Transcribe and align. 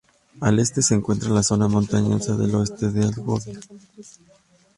Al 0.39 0.57
este 0.57 0.81
se 0.81 0.95
encuentra 0.95 1.29
la 1.29 1.43
zona 1.43 1.67
montañosa 1.67 2.35
del 2.35 2.55
Oeste 2.55 2.89
de 2.89 3.03
Algovia. 3.03 3.59